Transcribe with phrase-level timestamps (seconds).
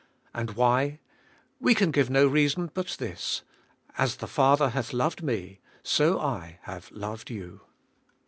[0.33, 0.99] And why?
[1.59, 3.43] We can give no reason but this:
[3.99, 7.61] 'As the Father hath Igved me, so I have loved you.'